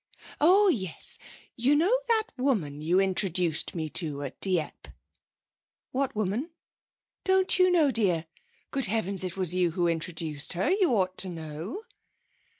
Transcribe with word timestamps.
Oh 0.39 0.67
yes. 0.69 1.19
You 1.55 1.75
know 1.75 1.95
that 2.07 2.23
woman 2.35 2.81
you 2.81 2.99
introduced 2.99 3.75
me 3.75 3.87
to 3.89 4.23
at 4.23 4.39
Dieppe?' 4.39 4.89
'What 5.91 6.15
woman?' 6.15 6.49
'Don't 7.23 7.59
you 7.59 7.69
know, 7.69 7.91
dear? 7.91 8.25
Good 8.71 8.87
heavens, 8.87 9.23
it 9.23 9.37
was 9.37 9.53
you 9.53 9.69
who 9.73 9.87
introduced 9.87 10.53
her 10.53 10.71
you 10.71 10.89
ought 10.95 11.19
to 11.19 11.29
know.' 11.29 11.83